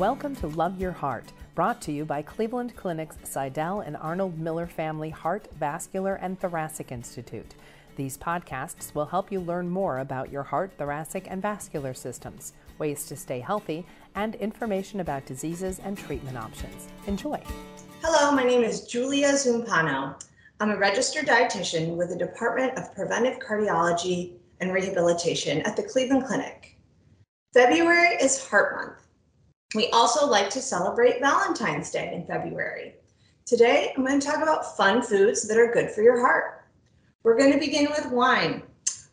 [0.00, 4.66] Welcome to Love Your Heart, brought to you by Cleveland Clinic's Sydell and Arnold Miller
[4.66, 7.54] Family Heart, Vascular, and Thoracic Institute.
[7.96, 13.04] These podcasts will help you learn more about your heart, thoracic, and vascular systems, ways
[13.08, 13.84] to stay healthy,
[14.14, 16.88] and information about diseases and treatment options.
[17.06, 17.38] Enjoy.
[18.02, 20.18] Hello, my name is Julia Zumpano.
[20.60, 26.24] I'm a registered dietitian with the Department of Preventive Cardiology and Rehabilitation at the Cleveland
[26.24, 26.78] Clinic.
[27.52, 29.09] February is Heart Month.
[29.74, 32.94] We also like to celebrate Valentine's Day in February.
[33.46, 36.64] Today, I'm going to talk about fun foods that are good for your heart.
[37.22, 38.62] We're going to begin with wine.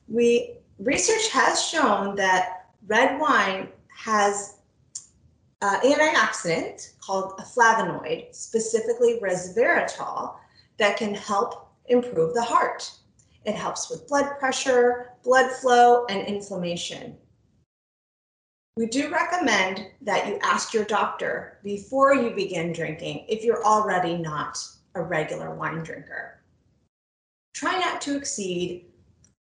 [0.07, 4.55] We research has shown that red wine has
[5.61, 10.35] uh, antioxidant called a flavonoid, specifically resveratrol,
[10.77, 12.91] that can help improve the heart.
[13.45, 17.15] It helps with blood pressure, blood flow, and inflammation.
[18.77, 24.15] We do recommend that you ask your doctor before you begin drinking if you're already
[24.15, 24.59] not
[24.93, 26.43] a regular wine drinker.
[27.55, 28.85] Try not to exceed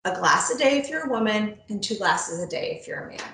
[0.06, 3.06] a glass a day if you're a woman and two glasses a day if you're
[3.06, 3.34] a man.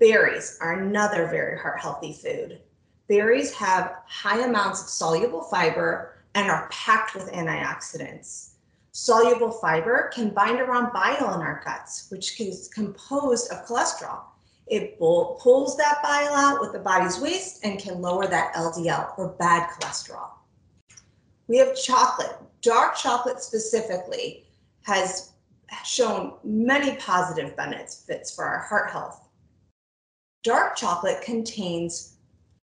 [0.00, 2.60] Berries are another very heart healthy food.
[3.08, 8.50] Berries have high amounts of soluble fiber and are packed with antioxidants.
[8.92, 14.24] Soluble fiber can bind around bile in our guts, which is composed of cholesterol
[14.70, 19.28] it pulls that bile out with the body's waste and can lower that LDL or
[19.38, 20.30] bad cholesterol.
[21.46, 22.36] We have chocolate.
[22.60, 24.44] Dark chocolate specifically
[24.82, 25.32] has
[25.84, 29.28] shown many positive benefits for our heart health.
[30.42, 32.16] Dark chocolate contains,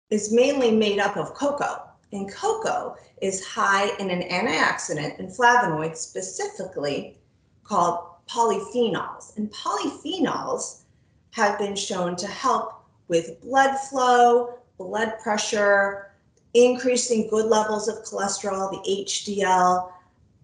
[0.10, 5.96] is mainly made up of cocoa, and cocoa is high in an antioxidant and flavonoid
[5.96, 7.18] specifically
[7.64, 9.38] called polyphenols.
[9.38, 10.82] And polyphenols
[11.32, 16.12] have been shown to help with blood flow, blood pressure,
[16.54, 19.92] increasing good levels of cholesterol, the HDL,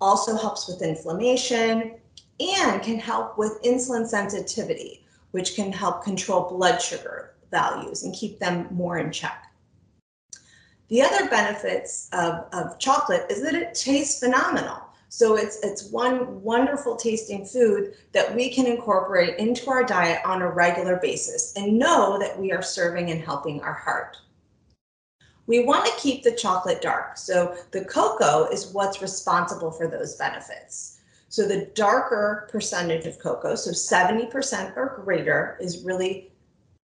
[0.01, 1.95] also helps with inflammation,
[2.39, 8.39] and can help with insulin sensitivity, which can help control blood sugar values and keep
[8.39, 9.45] them more in check.
[10.89, 14.84] The other benefits of, of chocolate is that it tastes phenomenal.
[15.09, 20.41] So it's it's one wonderful tasting food that we can incorporate into our diet on
[20.41, 24.17] a regular basis and know that we are serving and helping our heart.
[25.47, 27.17] We want to keep the chocolate dark.
[27.17, 30.99] So the cocoa is what's responsible for those benefits.
[31.29, 36.31] So the darker percentage of cocoa, so 70% or greater, is really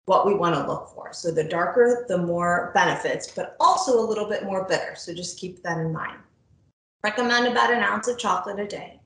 [0.07, 1.13] what we want to look for.
[1.13, 4.95] So the darker, the more benefits, but also a little bit more bitter.
[4.95, 6.19] So just keep that in mind.
[7.05, 9.01] Recommend about an ounce of chocolate a day.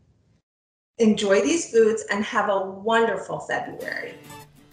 [0.99, 4.15] Enjoy these foods and have a wonderful February.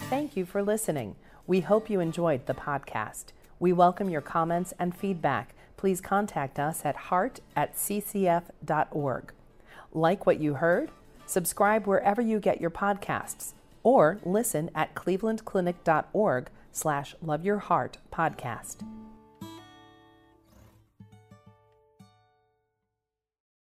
[0.09, 1.15] Thank you for listening.
[1.45, 3.27] We hope you enjoyed the podcast.
[3.59, 5.55] We welcome your comments and feedback.
[5.77, 9.33] Please contact us at heart at ccf.org.
[9.93, 10.91] Like what you heard?
[11.25, 13.53] Subscribe wherever you get your podcasts
[13.83, 18.83] or listen at clevelandclinic.org slash love your heart podcast.